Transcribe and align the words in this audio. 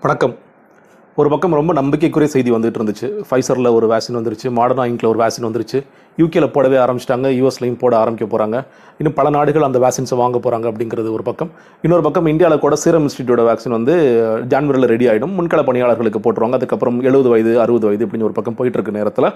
வணக்கம். 0.00 0.34
ஒரு 1.16 1.28
பக்கம் 1.28 1.52
ரொம்ப 1.52 1.72
நம்பிக்கைக்குரிய 1.72 2.30
செய்தி 2.30 2.50
வந்துட்டு 2.50 2.78
இருந்துச்சு. 2.80 3.24
ஃபைசரில் 3.28 3.72
ஒரு 3.72 3.86
வேக்சின் 3.92 4.16
வந்துருச்சு. 4.18 4.48
மாடர்னா 4.58 4.84
இங்கில் 4.90 5.06
ஒரு 5.06 5.18
வேக்சின் 5.22 5.46
வந்துருச்சு. 5.46 5.78
யூகேல 6.18 6.46
போடவே 6.56 6.76
ஆரம்பிச்சிட்டாங்க. 6.82 7.28
யூஎஸ்லையும் 7.38 7.78
போட 7.78 7.96
ஆரம்பிக்க 7.96 8.26
போகிறாங்க 8.32 8.66
இன்னும் 8.98 9.14
பல 9.14 9.30
நாடுகள் 9.30 9.62
அந்த 9.62 9.78
வேக்சின்ஸை 9.78 10.16
வாங்க 10.16 10.38
போகிறாங்க 10.38 10.66
அப்படிங்கிறது 10.70 11.12
ஒரு 11.12 11.22
பக்கம். 11.22 11.50
இன்னொரு 11.82 12.02
பக்கம் 12.02 12.26
இந்தியாவில் 12.26 12.58
கூட 12.58 12.76
சீரம் 12.76 13.08
இன்ஸ்டியூட்டோட 13.08 13.44
வேக்சின் 13.50 13.76
வந்து 13.78 13.94
ஜான்வரியில் 14.48 14.86
ரெடி 14.86 15.06
ஆகிடும் 15.06 15.34
முன்கள 15.38 15.64
பணியாளர்களுக்கு 15.64 16.22
போட்டுருவாங்க. 16.26 16.52
அதுக்கப்புறம் 16.52 17.00
எழுபது 17.00 17.28
வயது 17.28 17.60
அறுபது 17.60 17.86
வயது 17.86 18.06
இப்படின்னு 18.06 18.28
ஒரு 18.30 18.32
பக்கம் 18.32 18.54
போயிட்டு 18.54 18.78
இருக்க 18.80 18.98
நேரத்தில். 18.98 19.32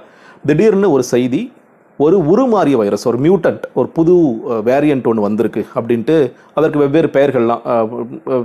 திடீர்னு 0.46 0.90
ஒரு 0.90 1.02
செய்தி 1.02 1.52
ஒரு 2.00 2.16
உருமாறிய 2.32 2.77
வைரஸ் 2.77 3.04
ஒரு 3.11 3.18
மியூட்டன்ட் 3.18 3.64
ஒரு 3.79 3.88
புது 3.96 4.14
வேரியண்ட் 4.68 5.09
ஒன்று 5.11 5.24
வந்திருக்கு 5.27 5.62
அப்படின்ட்டு 5.74 6.16
அதற்கு 6.54 6.79
வெவ்வேறு 6.79 7.09
பெயர்கள்லாம் 7.16 7.62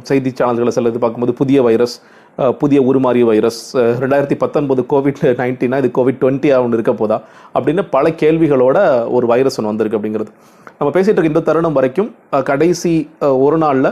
செய்தி 0.03 0.31
சேனல்களை 0.39 0.67
சில 0.67 0.89
இது 0.89 0.99
பார்க்கும்போது 0.99 1.33
புதிய 1.33 1.61
வைரஸ் 1.67 1.95
புதிய 2.61 2.79
உருமாறிய 2.89 3.25
வைரஸ் 3.25 3.61
ரெண்டாயிரத்தி 4.03 4.37
பத்தொன்பது 4.37 4.81
கோவிட் 4.91 5.21
நைன்டீனா 5.39 5.77
இது 5.83 5.89
கோவிட் 5.97 6.19
டுவெண்ட்டியாக 6.21 6.65
ஒன்று 6.65 6.77
இருக்க 6.77 6.93
போதா 6.93 7.17
அப்படின்னு 7.55 7.83
பல 7.95 8.09
கேள்விகளோட 8.23 8.77
ஒரு 9.17 9.27
வைரஸ் 9.27 9.57
ஒன்று 9.59 9.71
வந்திருக்கு 9.71 9.97
அப்படிங்கிறது. 9.99 10.31
நம்ம 10.79 10.89
பேசிகிட்டு 10.95 11.17
இருக்க 11.17 11.33
இந்த 11.33 11.43
தருணம் 11.49 11.77
வரைக்கும் 11.79 12.09
கடைசி 12.51 12.93
ஒரு 13.45 13.57
நாளில் 13.57 13.91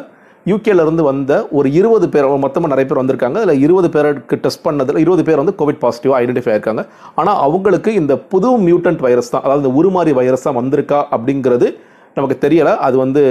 யூகேலேருந்து 0.51 1.03
வந்த 1.09 1.31
ஒரு 1.57 1.67
இருபது 1.79 2.07
பேர் 2.13 2.27
மொத்தமாக 2.45 2.71
நிறைய 2.73 2.85
பேர் 2.89 3.01
வந்திருக்காங்க. 3.01 3.37
அதில் 3.43 3.63
இருபது 3.65 3.89
பேருக்கு 3.95 4.35
டெஸ்ட் 4.43 4.63
பண்ணதில் 4.67 5.01
இருபது 5.03 5.23
பேர் 5.27 5.41
வந்து 5.41 5.55
கோவிட் 5.61 5.81
பாசிட்டிவாக 5.83 6.19
ஐடென்டிஃபை 6.21 6.51
ஆயிருக்காங்க. 6.53 6.83
ஆனால் 7.21 7.39
அவங்களுக்கு 7.47 7.91
இந்த 8.01 8.15
புது 8.33 8.51
மியூட்டன்ட் 8.67 9.03
வைரஸ் 9.07 9.33
தான் 9.33 9.43
அதாவது 9.45 9.63
இந்த 9.63 9.73
உருமாறி 9.79 10.13
வைரஸ் 10.21 10.47
தான் 10.47 10.59
வந்திருக்கா 10.61 10.99
அப்படிங்கிறது 11.17 11.69
நமக்கு 12.17 12.35
தெரியலை. 12.43 12.73
அது 12.87 12.95
வந்து 13.03 13.21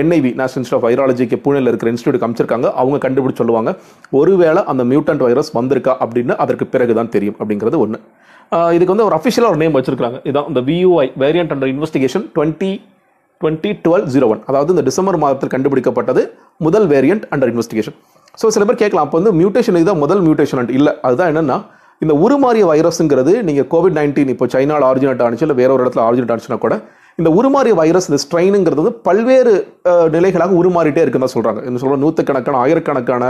என்ஐவி 0.00 0.30
நேஷனல் 0.40 0.60
இன்ஸ்டியூட் 0.60 0.78
ஆஃப் 0.80 0.86
வைராலஜிக்கு 0.86 1.36
புனேல 1.44 1.70
இருக்கிற 1.72 1.90
இன்ஸ்டியூட் 1.94 2.24
அமைச்சிருக்காங்க. 2.26 2.68
அவங்க 2.82 2.98
கண்டுபிடிச்சு 3.04 3.42
சொல்லுவாங்க 3.42 3.72
ஒருவேளை 4.20 4.62
அந்த 4.72 4.82
மியூட்டன்ட் 4.92 5.22
வைரஸ் 5.26 5.50
வந்திருக்கா 5.58 5.92
அப்படின்னு 6.04 6.36
அதற்கு 6.44 6.66
பிறகு 6.72 6.94
தான் 7.00 7.12
தெரியும் 7.16 7.36
அப்படிங்கிறது 7.40 7.78
ஒன்று 7.84 8.00
இதுக்கு 8.76 8.92
வந்து 8.94 9.06
ஒரு 9.10 9.16
அஃபிஷியலாக 9.18 9.52
ஒரு 9.54 9.60
நேம் 9.62 9.76
வச்சிருக்காங்க 9.76 10.18
இதான் 10.30 10.48
இந்த 10.50 10.60
VUI 10.70 11.06
variant 11.22 11.52
under 11.54 11.72
investigation 11.74 12.26
twenty 12.34 12.72
twenty 13.44 13.70
twelve 13.84 14.06
zero 14.14 14.26
one 14.26 14.42
அதாவது 14.46 14.70
இந்த 14.70 14.82
டிசம்பர் 14.82 15.16
மாதத்தில் 15.16 15.52
கண்டுபிடிக்கப்பட்டது 15.54 16.22
முதல் 16.58 16.86
வேரியன்ட் 16.86 17.24
அண்டர் 17.30 17.50
இன்வெஸ்டிகேஷன் 17.52 17.96
ஸோ 18.40 18.46
சில 18.48 18.64
பேர் 18.64 18.78
கேட்கலாம் 18.82 19.04
அப்போ 19.06 19.16
வந்து 19.20 19.32
மியூட்டேஷன் 19.40 19.76
இதுதான் 19.76 19.98
முதல் 19.98 20.22
மியூட்டேஷன் 20.22 20.70
இல்லை. 20.70 20.92
அதுதான் 21.02 21.30
என்னென்னா 21.32 21.56
இந்த 22.02 22.14
உருமாறிய 22.24 22.64
வைரஸுங்கிறது 22.70 23.42
நீங்கள் 23.42 23.66
கோவிட் 23.70 23.96
நைன்டீன் 23.98 24.28
இப்போ 24.28 24.46
சைனாவில் 24.46 24.86
ஆரிஜினேட் 24.88 25.22
ஆனிச்சு 25.22 25.44
இல்லை 25.46 25.56
வேற 25.56 25.72
ஒரு 25.72 25.82
இடத்துல 25.84 26.02
ஆரிஜினேட் 26.06 26.32
ஆனிச்சுன்னா 26.34 26.58
கூட 26.58 26.74
இந்த 27.18 27.30
உருமாறிய 27.30 27.74
வைரஸ் 27.78 28.08
இந்த 28.08 28.18
ஸ்ட்ரெயினுங்கிறது 28.22 28.80
வந்து 28.80 28.94
பல்வேறு 29.04 29.52
நிலைகளாக 30.14 30.56
உருமாறிட்டே 30.60 31.02
இருக்குன்னு 31.02 31.26
தான் 31.26 31.34
சொல்கிறாங்க 31.34 31.60
என்ன 31.64 31.80
சொல்கிற 31.82 31.98
நூற்றுக்கணக்கான 32.02 32.58
ஆயிரக்கணக்கான 32.62 33.24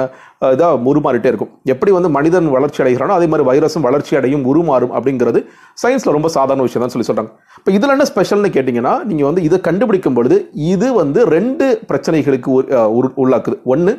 இதாக 0.49 0.89
உருமாறிட்டே 0.91 1.29
இருக்கும். 1.31 1.51
எப்படி 1.67 1.93
வந்து 1.93 2.11
மனிதன் 2.11 2.49
வளர்ச்சி 2.55 2.83
அடைகிறானோ 2.83 3.15
அதே 3.15 3.27
மாதிரி 3.27 3.47
வைரஸும் 3.51 3.87
வளர்ச்சி 3.89 4.17
அடையும் 4.17 4.47
உருமாறும் 4.51 4.95
அப்படிங்கிறது 4.97 5.41
சயின்ஸில் 5.83 6.17
ரொம்ப 6.17 6.31
சாதாரண 6.37 6.63
விஷயம் 6.63 6.85
தான் 6.85 6.95
சொல்லி 6.95 7.09
சொல்கிறாங்க 7.09 7.31
இப்போ 7.59 7.73
இதில் 7.73 7.95
என்ன 7.95 8.07
ஸ்பெஷல்னு 8.11 8.55
கேட்டிங்கன்னா 8.57 8.95
நீங்கள் 9.05 9.29
வந்து 9.31 9.43
இதை 9.43 9.59
கண்டுபிடிக்கும் 9.61 10.15
பொழுது 10.15 10.39
இது 10.73 10.91
வந்து 10.95 11.23
ரெண்டு 11.31 11.69
பிரச்சனைகளுக்கு 11.91 12.51
உ- 12.97 13.15
உள்ளாக்குது. 13.23 13.59
ஒன்று 13.67 13.95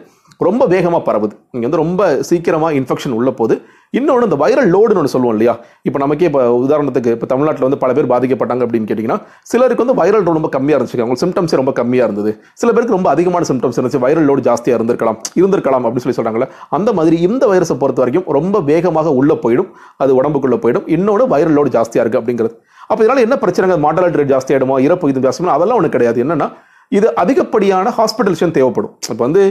ரொம்ப 0.48 0.64
வேகமாக 0.74 1.02
பரவுது. 1.08 1.36
நீங்கள் 1.54 1.68
வந்து 1.68 1.82
ரொம்ப 1.82 2.02
சீக்கிரமாக 2.30 2.74
இன்ஃபெக்ஷன் 2.80 3.16
உள்ள 3.18 3.30
போகுது. 3.40 3.56
இன்னொன்று 3.98 4.28
இந்த 4.28 4.38
வைரல் 4.42 4.70
லோடுன்னு 4.74 5.02
ஒன்று 5.02 5.12
சொல்லுவோம் 5.14 5.36
இல்லையா? 5.36 5.54
இப்போ 5.88 6.00
நமக்கே 6.04 6.26
இப்போ 6.30 6.42
உதாரணத்துக்கு 6.64 7.12
இப்போ 7.16 7.28
தமிழ்நாட்டில் 7.34 7.66
வந்து 7.68 7.80
பல 7.84 7.94
பேர் 7.98 8.10
பாதிக்கப்பட்டாங்க 8.14 8.64
அப்படின்னு 8.66 8.88
கேட்டிங்கன்னா 8.90 9.18
சிலருக்கு 9.52 9.84
வந்து 9.84 9.98
வைரல் 10.02 10.26
லோடு 10.26 10.38
ரொம்ப 10.40 10.52
கம்மியாக 10.56 10.80
இருந்துச்சு. 10.80 11.00
அவங்க 11.06 11.20
சிம்டம்ஸே 11.24 11.60
ரொம்ப 11.62 11.74
கம்மியாக 11.80 12.08
இருந்தது. 12.10 12.34
சில 12.62 12.70
பேருக்கு 12.74 12.98
ரொம்ப 12.98 13.10
அதிகமான 13.16 13.48
சிம்டம்ஸ் 13.52 13.80
இருந்துச்சு. 13.80 14.02
வைரல் 14.06 14.28
லோடு 14.30 14.44
ஜாஸ்தியாக 14.50 14.80
இருந்திருக்கலாம் 14.80 15.20
இருந்திருக்கலாம் 15.40 15.86
அப்படின்னு 15.86 16.06
சொல்லி 16.08 16.20
சொல்கிறாங்களே 16.20 16.50
அந்த 16.78 16.92
மாதிரி 17.00 17.18
இந்த 17.30 17.46
வைரஸை 17.54 17.78
பொறுத்த 17.86 18.06
வரைக்கும் 18.06 18.28
ரொம்ப 18.40 18.60
வேகமாக 18.72 19.14
உள்ளே 19.22 19.38
போயிடும். 19.46 19.72
அது 20.04 20.14
உடம்புக்குள்ளே 20.22 20.60
போயிடும். 20.66 20.88
இன்னொன்று 20.98 21.32
வைரல் 21.36 21.58
லோடு 21.60 21.72
ஜாஸ்தியாக 21.80 22.06
இருக்குது 22.06 22.24
அப்படிங்கிறது. 22.24 22.56
அப்போ 22.92 23.02
இதனால் 23.04 23.26
என்ன 23.26 23.36
பிரச்சனைங்க? 23.44 23.78
மாடல் 23.88 24.16
ரேட் 24.20 24.34
ஜாஸ்தியாகிடுமா 24.36 24.76
இறப்பு 24.88 25.12
இது 25.12 25.28
ஜாஸ்தியாக 25.28 25.58
அதெல்லாம் 25.58 25.80
ஒன்று 25.82 25.96
கிடையாது. 25.98 26.18
என்னன்னா 26.26 26.50
இது 26.98 27.08
அதிகப்படியான 27.22 27.92
ஹாஸ்பிட்டல்ஷன் 28.00 28.54
தேவைப்படும். 28.58 28.94
இப்போ 29.12 29.24
வந்து 29.28 29.44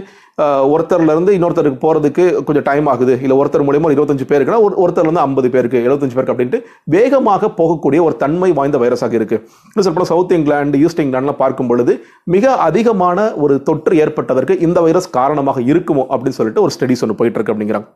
ஒருத்தர்லேருந்து 0.45 0.71
ஒருத்தர்ல 0.75 1.15
இருந்து 1.15 1.33
இன்னொருத்தருக்கு 1.37 1.81
போகிறதுக்கு 1.85 2.25
கொஞ்சம் 2.47 2.67
டைம் 2.69 2.87
ஆகுது. 2.93 3.15
இல்லை 3.25 3.35
ஒருத்தர் 3.41 3.65
மூலியமா 3.67 3.89
ஒரு 3.89 3.97
இருபத்தஞ்சு 3.97 4.27
பேருக்குன்னா 4.31 4.61
ஒரு 4.67 4.75
ஒருத்தர்லேருந்து 4.83 5.23
ஐம்பது 5.27 5.49
பேருக்கு 5.55 5.83
எழுபத்தஞ்சு 5.87 6.17
பேருக்கு 6.17 6.35
அப்படின்ட்டு 6.35 6.61
வேகமாக 6.95 7.51
போகக்கூடிய 7.59 8.01
ஒரு 8.07 8.17
தன்மை 8.23 8.51
வாய்ந்த 8.59 8.79
வைரஸாக 8.85 9.19
இருக்குது 9.19 9.41
இன்னும் 9.69 9.85
சொல்லப்போனால் 9.87 10.13
சவுத் 10.13 10.35
இங்கிலாந்து 10.39 10.81
ஈஸ்ட் 10.87 11.03
இங்கிலாந்துலாம் 11.05 11.41
பார்க்கும் 11.45 11.71
பொழுது 11.73 11.95
மிக 12.37 12.55
அதிகமான 12.69 13.27
ஒரு 13.45 13.57
தொற்று 13.69 14.01
ஏற்பட்டதற்கு 14.05 14.57
இந்த 14.69 14.81
வைரஸ் 14.87 15.09
காரணமாக 15.19 15.61
இருக்குமோ 15.73 16.07
அப்படின்னு 16.15 16.39
சொல்லிட்டு 16.41 16.65
ஒரு 16.67 16.75
ஸ்டடிஸ் 16.77 17.05
ஒன்று 17.07 17.19
போயிட்டு 17.21 17.41
இருக்கு 17.41 17.55
அப்படிங்கிறாங்க. 17.57 17.89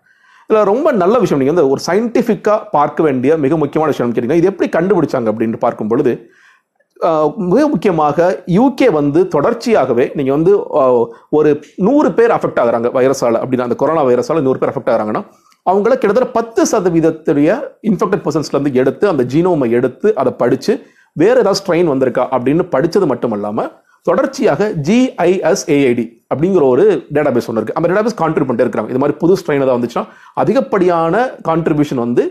இதில் 0.51 0.69
ரொம்ப 0.73 0.89
நல்ல 1.03 1.17
விஷயம். 1.23 1.41
நீங்கள் 1.43 1.55
வந்து 1.55 1.71
ஒரு 1.73 1.81
சயின்டிஃபிக்காக 1.89 2.61
பார்க்க 2.77 3.09
வேண்டிய 3.09 3.33
மிக 3.47 3.57
முக்கியமான 3.63 3.91
விஷயம் 3.95 4.13
கேட்டிங்கன்னா 4.13 4.43
இது 4.43 4.51
எப்படி 4.53 4.69
கண்டுபிடிச்சாங்க 4.77 5.31
அப்படின்ட்டு 5.33 5.65
பார்க்கும் 5.65 5.91
பொழுது 5.93 6.13
மிக 7.53 7.63
முக்கியமாக 7.73 8.29
யூகே 8.49 8.89
வந்து 8.91 9.21
தொடர்ச்சியாகவே 9.35 10.05
நீங்கள் 10.19 10.37
வந்து 10.37 10.53
ஒரு 11.31 11.51
நூறு 11.87 12.09
பேர் 12.13 12.35
அஃபெக்ட் 12.37 12.61
ஆகுறாங்க 12.63 12.91
வைரஸால் 12.97 13.41
அப்படின்னா 13.43 13.67
அந்த 13.69 13.79
கொரோனா 13.83 14.05
வைரஸால் 14.11 14.47
நூறு 14.47 14.61
பேர் 14.61 14.73
அஃபெக்ட் 14.73 14.93
ஆகிறாங்கன்னா 14.93 15.23
அவங்கள 15.67 15.93
கிட்டத்தட்ட 15.95 16.31
பத்து 16.31 16.63
சதவீதத்துடைய 16.73 17.51
இன்ஃபெக்டட் 17.83 18.25
பர்சன்ஸ்லேருந்து 18.27 18.73
எடுத்து 18.73 19.05
அந்த 19.09 19.23
ஜீனோமை 19.25 19.69
எடுத்து 19.79 20.15
அதை 20.15 20.33
படித்து 20.33 20.75
வேறு 21.17 21.41
ஏதாவது 21.43 21.61
ஸ்ட்ரெயின் 21.61 21.93
வந்திருக்கா 21.93 22.25
அப்படின்னு 22.35 22.65
படித்தது 22.75 23.07
மட்டும் 23.07 23.35
இல்லாமல் 23.37 23.71
தொடர்ச்சியாக 24.07 24.69
ஜிஐஎஸ்ஏஐடி 24.89 26.05
அப்படிங்கிற 26.33 26.63
ஒரு 26.73 26.85
டேட்டாபேஸ் 27.15 27.49
ஒன்று 27.49 27.61
இருக்குது 27.61 27.79
அந்த 27.79 27.89
டேட்டாபேஸ் 27.89 28.19
கான்ட்ரிபியூட் 28.23 28.49
பண்ணிட்டு 28.49 28.67
இருக்கிறாங்க. 28.67 28.91
இது 28.91 28.99
மாதிரி 28.99 29.19
புது 29.19 29.37
ஸ்ட்ரெயின் 29.41 29.63
ஏதாவது 29.63 29.79
வந்துச்சுன்னா 29.79 30.05
அதிகப்படியான 30.35 31.15
கான்ட்ரிபியூஷன் 31.49 32.03
வந்து 32.07 32.25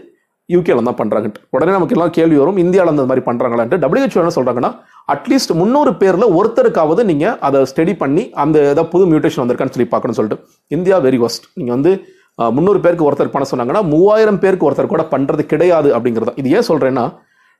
யூகேல 0.53 0.84
தான் 0.90 1.00
பண்ணுறாங்க 1.00 1.30
உடனே 1.56 1.72
நமக்கு 1.78 1.96
எல்லாம் 1.97 2.13
கேள்வி 2.18 2.38
வரும் 2.41 2.59
இந்தியாவில் 2.63 2.91
அந்த 2.94 3.06
மாதிரி 3.09 3.24
பண்ணுறாங்களான்ட்டு 3.30 3.80
டபிள்யூஹெச் 3.84 4.19
என்ன 4.24 4.34
சொல்கிறாங்கன்னா 4.38 4.72
அட்லீஸ்ட் 5.13 5.53
முந்நூறு 5.62 5.91
பேரில் 6.02 6.28
ஒருத்தருக்காவது 6.40 7.02
நீங்கள் 7.12 7.35
அதை 7.47 7.59
ஸ்டடி 7.72 7.94
பண்ணி 8.03 8.24
அந்த 8.44 8.58
ஏதாவது 8.72 8.90
புது 8.94 9.03
மியூட்டேஷன் 9.12 9.41
வந்திருக்கான்னு 9.44 9.75
சொல்லி 9.75 9.90
பார்க்கணும்னு 9.94 10.19
சொல்லிட்டு. 10.19 10.40
இந்தியா 10.75 10.97
வெரி 11.06 11.19
ஒஸ்ட் 11.28 11.47
நீங்கள் 11.59 11.75
வந்து 11.78 11.94
முந்நூறு 12.56 12.80
பேருக்கு 12.85 13.08
ஒருத்தர் 13.09 13.31
பண்ண 13.35 13.46
சொன்னாங்கன்னா 13.52 13.84
மூவாயிரம் 13.94 14.41
பேருக்கு 14.44 14.68
ஒருத்தர் 14.68 14.94
கூட 14.94 15.03
பண்ணுறது 15.13 15.44
கிடையாது 15.53 15.90
அப்படிங்கிறது. 15.97 16.34
இது 16.41 16.50
ஏன் 16.58 16.68
சொல்கிறேன்னா 16.72 17.06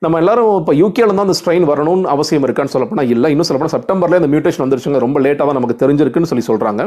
நம்ம 0.02 0.18
எல்லாரும் 0.22 0.50
இப்போ 0.62 0.74
யூகேல 0.82 1.14
தான் 1.18 1.28
அந்த 1.28 1.36
ஸ்ட்ரெயின் 1.40 1.66
வரணும்னு 1.70 2.10
அவசியம் 2.16 2.44
இருக்கான்னு 2.48 2.74
சொல்லப்போனால் 2.74 3.10
இல்லை. 3.14 3.30
இன்னும் 3.34 3.48
சொல்லப்போனால் 3.48 3.76
செப்டம்பர்லேயே 3.78 4.20
இந்த 4.22 4.30
மியூட்டேஷன் 4.34 4.64
வந்துருச்சுங்க. 4.66 5.00
ரொம்ப 5.06 5.20
லேட்டாக 5.26 5.48
தான் 5.50 5.58
நமக்கு 5.60 5.82
தெரிஞ்சிருக்குன்னு 5.84 6.30
சொல்லி 6.32 6.46
சொல்கிறாங்க 6.50 6.84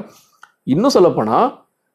இன்னும் 0.75 0.95
சொல்லப்போனால் 0.97 1.49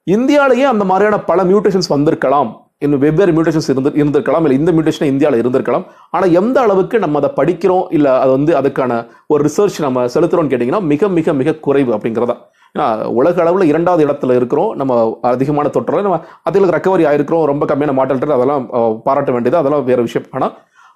இந்தியாவிலேயே 0.08 0.66
அந்த 0.74 0.84
மாதிரியான 0.92 1.20
பல 1.30 1.44
மியூட்டேஷன்ஸ் 1.52 1.90
வந்திருக்கலாம். 1.96 2.52
இன்னும் 2.84 3.02
வெவ்வேறு 3.04 3.34
மியூட்டேஷன்ஸ் 3.36 3.70
இருந்து 3.74 3.92
இருந்திருக்கலாம் 4.00 4.46
இல்லை 4.46 4.58
இந்த 4.60 4.72
மியூட்டேஷன் 4.76 5.10
இந்தியாவில் 5.12 5.42
இருந்திருக்கலாம். 5.42 5.86
ஆனால் 6.16 6.34
எந்த 6.40 6.58
அளவுக்கு 6.66 7.00
நம்ம 7.04 7.20
அதை 7.22 7.30
படிக்கிறோம் 7.40 7.86
இல்லை 7.98 8.12
அது 8.24 8.32
வந்து 8.38 8.54
அதுக்கான 8.60 8.98
ஒரு 9.34 9.42
ரிசர்ச் 9.48 9.78
நம்ம 9.86 10.04
செலுத்துகிறோம்னு 10.16 10.52
கேட்டிங்கன்னா 10.54 10.84
மிக 10.92 11.08
மிக 11.18 11.34
மிக 11.42 11.56
குறைவு 11.68 11.92
அப்படிங்கிறதா. 11.98 12.36
ஏன்னா 12.76 12.88
உலக 13.20 13.42
அளவில் 13.44 13.70
இரண்டாவது 13.72 14.06
இடத்துல 14.06 14.36
இருக்கிறோம் 14.40 14.72
நம்ம 14.80 14.94
அதிகமான 15.34 15.70
தொற்று 15.76 16.06
நம்ம 16.08 16.20
அதில் 16.50 16.74
ரெக்கவரி 16.78 17.04
ஆயிருக்கிறோம் 17.10 17.46
ரொம்ப 17.52 17.66
கம்மியான 17.72 17.96
மாட்டல் 18.00 18.38
அதெல்லாம் 18.38 18.66
பாராட்ட 19.08 19.32
வேண்டியது 19.36 19.62
அதெல்லாம் 19.62 19.86
வேறு 19.92 20.08
விஷயம். 20.08 20.28
ஆனால் 20.38 20.54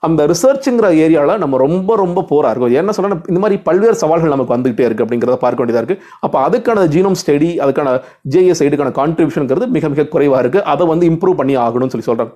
அந்த 0.07 0.25
ரிசர்ச்சுங்கிற 0.31 0.87
ஏரியாவில் 1.05 1.41
நம்ம 1.43 1.57
ரொம்ப 1.65 1.95
ரொம்ப 2.03 2.23
போராக 2.31 2.51
இருக்கும். 2.53 2.75
என்ன 2.81 2.93
சொல்லணும் 2.97 3.23
இந்த 3.31 3.39
மாதிரி 3.43 3.57
பல்வேறு 3.67 3.97
சவால்கள் 4.03 4.33
நமக்கு 4.35 4.55
வந்துகிட்டே 4.55 4.85
இருக்குது 4.87 5.05
அப்படிங்கிறத 5.05 5.37
பார்க்க 5.45 5.61
வேண்டியதாக 5.63 5.83
இருக்குது 5.83 6.03
அப்போ 6.25 6.37
அதுக்கான 6.47 6.85
ஜீனோம் 6.93 7.17
ஸ்டடி 7.21 7.49
அதுக்கான 7.65 7.95
ஜேஎஸ் 8.35 8.61
ஐடுக்கான 8.67 8.93
கான்ட்ரிபியூஷனுங்கிறது 8.99 9.67
மிக 9.77 9.89
மிக 9.95 10.07
குறைவாக 10.15 10.41
இருக்குது 10.43 10.65
அதை 10.73 10.85
வந்து 10.93 11.07
இம்ப்ரூவ் 11.11 11.39
பண்ணி 11.41 11.55
ஆகணும்னு 11.65 11.93
சொல்லி 11.95 12.07
சொல்கிறாங்க 12.09 12.33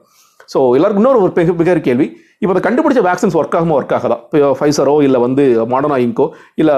ஸோ 0.53 0.59
எல்லாருக்கும் 0.77 1.03
இன்னொரு 1.03 1.19
ஒரு 1.25 1.31
மிக 1.37 1.53
மிக 1.59 1.73
கேள்வி. 1.87 2.05
இப்போ 2.41 2.53
அதை 2.53 2.61
கண்டுபிடிச்ச 2.65 3.01
வேக்சின்ஸ் 3.07 3.35
ஒர்க் 3.39 3.55
ஆகாமல் 3.57 3.75
ஒர்க் 3.77 3.93
ஆகதா? 3.97 4.17
இப்போ 4.37 4.49
ஃபைசரோ 4.59 4.95
இல்லை 5.07 5.19
வந்து 5.25 5.43
மாடர்னா 5.73 5.97
இங்கோ 6.05 6.25
இல்லை 6.61 6.75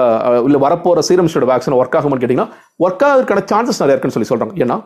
இல்லை 0.48 0.58
வரப்போகிற 0.64 1.02
சீரம்ஸோட 1.08 1.46
வேக்சின் 1.52 1.76
ஒர்க் 1.78 1.96
ஆகுமான்னு 2.00 2.22
கேட்டிங்கன்னா 2.24 2.52
ஒர்க் 2.84 3.02
ஆகிறதுக்கான 3.06 3.42
சான்சஸ் 3.52 3.80
நிறையா 3.82 3.96
இருக்குன்னு 3.96 4.16
சொல்லி 4.16 4.30
சொல்கிறாங்க 4.30 4.54
ஏன்னா 4.64 4.76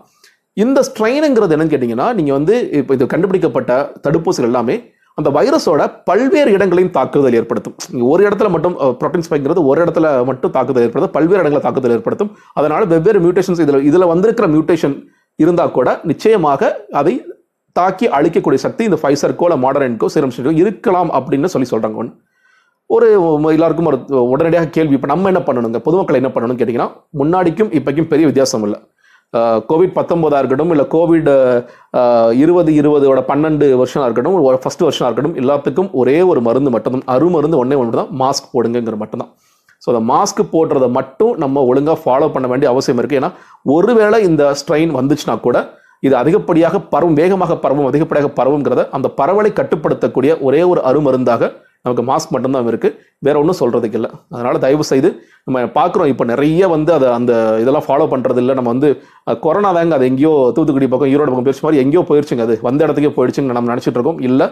இந்த 0.57 0.81
ஸ்ட்ரெயினுங்கிறது 0.89 1.55
என்னன்னு 1.57 1.75
கேட்டிங்கன்னா 1.75 2.07
நீங்கள் 2.21 2.37
வந்து 2.39 2.55
இப்போ 2.81 2.95
இது 2.99 3.11
கண்டுபிடிக்கப்பட்ட 3.15 3.75
தடுப்பூசிகள் 4.07 4.51
எல்லாமே 4.51 4.77
அந்த 5.21 5.31
வைரஸோட 5.39 5.81
பல்வேறு 6.11 6.51
இடங்களையும் 6.57 6.93
தாக்குதல் 6.99 7.39
ஏற்படுத்தும். 7.41 7.77
ஒரு 8.13 8.23
இடத்துல 8.29 8.51
மட்டும் 8.57 8.77
ப்ரோட்டீன் 9.01 9.27
ஸ்பைக்ங்கிறது 9.27 9.63
ஒரு 9.73 9.81
இடத்துல 9.85 10.07
மட்டும் 10.31 10.55
தாக்குதல் 10.59 10.87
ஏற்படுத்தும் 10.87 11.15
பல்வேறு 11.19 11.43
இடங்களில் 11.43 11.67
தாக்குதல் 11.67 11.97
ஏற்படுத்தும். 11.99 12.33
அதனால் 12.61 12.87
வெவ்வேறு 12.95 13.21
மியூட்டேஷன்ஸ் 13.27 13.63
இதில் 13.67 13.87
இதில் 13.91 14.11
வந்திருக்கிற 14.15 14.49
மியூட்டேஷன் 14.55 14.97
இருந்தால் 15.45 15.77
கூட 15.77 15.91
நிச்சயமாக 16.13 16.73
அதை 17.01 17.15
தாக்கி 17.79 18.07
அழிக்கக்கூடிய 18.17 18.61
சக்தி 18.65 18.83
இந்த 18.89 18.97
ஃபைசருக்கோ 19.01 19.47
இல்லை 19.49 19.59
மாடர்னுக்கோ 19.65 20.09
சிரம் 20.15 20.35
இருக்கலாம் 20.63 21.11
அப்படின்னு 21.19 21.51
சொல்லி 21.53 21.69
சொல்கிறாங்க 21.73 21.99
ஒன்று 22.03 22.17
ஒரு 22.95 23.09
எல்லாருக்கும் 23.57 23.89
ஒரு 23.91 23.99
உடனடியாக 24.33 24.71
கேள்வி 24.77 24.95
இப்போ 24.97 25.09
நம்ம 25.11 25.29
என்ன 25.33 25.43
பண்ணணுங்க? 25.49 25.79
பொதுமக்கள் 25.87 26.19
என்ன 26.21 26.31
பண்ணணும்னு 26.35 26.61
கேட்டிங்கன்னா 26.61 26.89
முன்னாடிக்கும் 27.21 27.71
இப்போக்கும் 27.79 28.09
பெரிய 28.13 28.25
வித்தியாசம் 28.31 28.65
இல்லை. 28.69 28.79
கோவிட் 29.71 29.97
பத்தொம்போதாக 29.99 30.41
இருக்கட்டும் 30.43 30.73
இல்லை 30.75 30.87
கோவிட் 30.95 31.29
இருபது 32.43 32.71
இருபதோட 32.81 33.21
பன்னெண்டு 33.29 33.67
வருஷமாக 33.81 34.07
இருக்கட்டும் 34.09 34.39
ஒரு 34.49 34.59
ஃபர்ஸ்ட் 34.63 34.87
வருஷம் 34.87 35.07
இருக்கட்டும் 35.09 35.37
எல்லாத்துக்கும் 35.43 35.91
ஒரே 36.01 36.17
ஒரு 36.31 36.41
மருந்து 36.49 36.73
மட்டும்தான். 36.75 37.07
அருமருந்து 37.15 37.61
ஒன்றே 37.63 37.79
ஒன்று 37.83 38.01
தான் 38.01 38.13
மாஸ்க் 38.23 38.53
போடுங்கிற 38.55 38.97
மட்டும்தான். 39.03 39.31
ஸோ 39.83 39.89
அந்த 39.93 40.03
மாஸ்க் 40.13 40.41
போடுறத 40.55 40.87
மட்டும் 40.99 41.35
நம்ம 41.43 41.63
ஒழுங்காக 41.71 41.99
ஃபாலோ 42.03 42.27
பண்ண 42.33 42.47
வேண்டிய 42.53 42.71
அவசியம் 42.73 42.99
இருக்குது 43.01 43.21
ஏன்னா 43.21 43.31
ஒருவேளை 43.77 44.19
இந்த 44.31 44.43
ஸ்ட்ரெயின் 44.61 44.93
வந்துச்சுன்னா 44.99 45.37
கூட 45.47 45.59
இது 46.07 46.15
அதிகப்படியாக 46.21 46.77
பரவும் 46.93 47.17
வேகமாக 47.21 47.57
பரவும் 47.65 47.89
அதிகப்படியாக 47.91 48.31
பரவுங்கிறத 48.39 48.83
அந்த 48.97 49.09
பரவலை 49.21 49.51
கட்டுப்படுத்தக்கூடிய 49.53 50.33
ஒரே 50.47 50.61
ஒரு 50.73 50.81
அருமருந்தாக 50.91 51.51
நமக்கு 51.85 52.03
மாஸ்க் 52.11 52.33
மட்டும்தான் 52.35 52.71
இருக்கு. 52.71 52.89
வேற 53.27 53.35
ஒன்றும் 53.43 53.59
சொல்றதுக்கு 53.61 53.99
இல்லை. 54.01 54.11
அதனால 54.35 54.59
தயவு 54.65 54.85
செய்து 54.93 55.09
நம்ம 55.47 55.63
பார்க்குறோம். 55.79 56.11
இப்போ 56.13 56.25
நிறைய 56.33 56.69
வந்து 56.75 56.91
அதை 56.97 57.09
அந்த 57.19 57.33
இதெல்லாம் 57.63 57.87
ஃபாலோ 57.87 58.07
பண்ணுறது 58.15 58.41
இல்லை. 58.43 58.55
நம்ம 58.59 58.73
வந்து 58.75 58.89
கொரோனா 59.45 59.71
தாங்க 59.79 59.95
அது 59.99 60.09
எங்கேயோ 60.11 60.33
தூத்துக்குடி 60.57 60.89
பக்கம் 60.95 61.13
ஈரோடு 61.13 61.31
பக்கம் 61.31 61.47
போயிடுச்சு 61.47 61.67
மாதிரி 61.67 61.83
எங்கேயோ 61.85 62.03
போயிடுச்சுங்க 62.11 62.45
அது. 62.49 62.57
வந்த 62.69 62.87
இடத்துக்கே 62.87 63.13
போயிடுச்சுங்க 63.19 63.57
நம்ம 63.59 63.73
நினச்சிட்டு 63.73 63.99
இருக்கோம். 64.01 64.21
இல்லை 64.31 64.49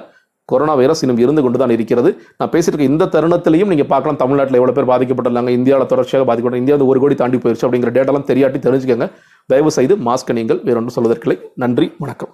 கொரோனா 0.52 0.74
வைரஸ் 0.80 1.02
இன்னும் 1.04 1.22
இருந்து 1.22 1.42
கொண்டு 1.44 1.58
தான் 1.62 1.74
இருக்கிறது. 1.76 2.10
நான் 2.40 2.52
பேசியிருக்க 2.52 2.90
இந்த 2.92 3.08
தருணத்திலையும் 3.14 3.72
நீங்கள் 3.72 3.90
பார்க்கலாம். 3.92 4.20
தமிழ்நாட்டில் 4.22 4.60
எவ்வளோ 4.60 4.74
பேர் 4.76 4.90
பாதிக்கப்பட்டிருந்தாங்க. 4.92 5.52
இந்தியாவில் 5.58 5.90
தொடர்ச்சியாக 5.92 6.28
பாதிக்கப்பட்ட 6.30 6.62
இந்தியா 6.62 6.76
வந்து 6.76 6.90
ஒரு 6.92 7.00
கோடி 7.04 7.16
தாண்டி 7.22 7.40
போயிடுச்சு 7.44 7.66
அப்படிங்கிற 7.68 7.92
டேட்டாலாம் 7.96 8.28
தெரியாட்டி 8.30 8.60
தெரிஞ்சுக்கோங்க. 8.68 9.08
தயவு 9.52 9.72
செய்து 9.78 9.96
மாஸ்க் 10.08 10.38
நீங்கள் 10.40 10.62
வேறொன்றும் 10.68 10.96
சொல்வதற்கில்லை. 10.98 11.38
நன்றி. 11.64 11.88
வணக்கம். 12.04 12.32